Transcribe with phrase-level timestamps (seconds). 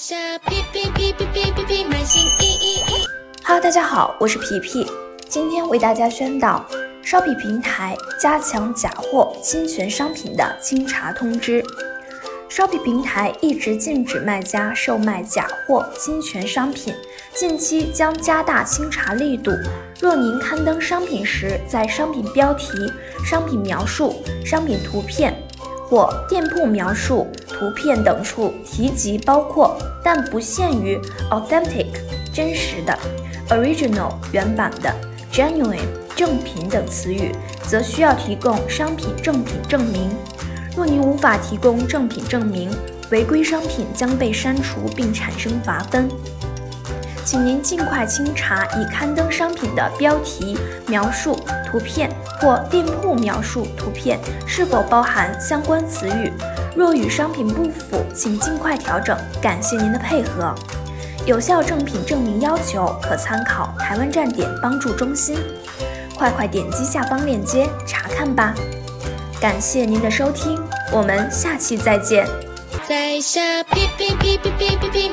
[0.00, 0.14] 下
[0.46, 3.04] 皮皮皮皮皮皮皮买新衣衣衣。
[3.44, 4.86] Hello，大家好，我是皮皮，
[5.28, 6.64] 今天为大家宣导
[7.02, 11.64] 烧皮平台加强假货侵权商品的清查通知。
[12.48, 16.94] 烧皮平台一直禁止卖家售卖假货、侵权商品，
[17.34, 19.50] 近期将加大清查力度。
[20.00, 22.68] 若您刊登商品时，在商品标题、
[23.26, 25.36] 商品描述、商品图片
[25.90, 27.26] 或店铺描述、
[27.58, 30.96] 图片等处提及包括但不限于
[31.30, 31.86] authentic
[32.32, 32.96] 真实的、
[33.48, 34.94] original 原版的、
[35.32, 35.80] genuine
[36.14, 37.32] 正品等词语，
[37.64, 40.08] 则需要提供商品正品证明。
[40.76, 42.70] 若您无法提供正品证明，
[43.10, 46.08] 违规商品将被删除并产生罚分。
[47.28, 52.10] 请您尽快清查已刊登商品的标题、描述、图片
[52.40, 56.32] 或店铺描述、图片是否包含相关词语。
[56.74, 59.14] 若与商品不符，请尽快调整。
[59.42, 60.54] 感谢您的配合。
[61.26, 65.36] 有效正品证明要求可参考台湾站点帮助中心，
[66.16, 68.54] 快快点击下方链接查看吧。
[69.38, 70.58] 感谢您的收听，
[70.90, 72.26] 我们下期再见。
[72.88, 75.07] 在下皮皮皮皮皮皮皮买新衣衣衣。